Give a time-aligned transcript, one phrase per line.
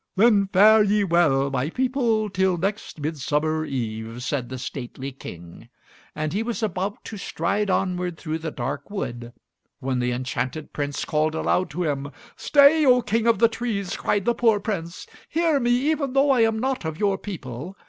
[0.15, 5.69] "Then fare ye well, my people, till next Midsummer Eve," said the stately King.
[6.15, 9.31] And he was about to stride onward through the dark wood
[9.77, 12.11] when the enchanted Prince called aloud to him!
[12.35, 15.05] "Stay, O King of the Trees," cried the poor Prince.
[15.29, 17.75] "Hear me even though I am not of your people.